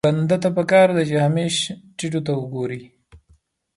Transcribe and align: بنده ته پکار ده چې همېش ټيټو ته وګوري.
بنده 0.07 0.37
ته 0.43 0.49
پکار 0.57 0.87
ده 0.95 1.03
چې 1.09 1.15
همېش 1.25 1.55
ټيټو 1.97 2.19
ته 2.27 2.31
وګوري. 2.39 2.81